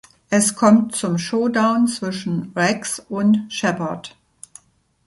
Es 0.31 0.55
kommt 0.55 0.95
zum 0.95 1.19
Showdown 1.19 1.85
zwischen 1.85 2.53
Rex 2.55 2.97
und 3.07 3.45
Shepard. 3.53 4.17